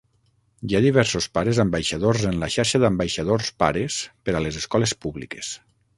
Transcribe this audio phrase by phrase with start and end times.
[0.69, 5.55] Hi ha diversos pares ambaixadors en la xarxa d'ambaixadors Pares per a les Escoles Públiques.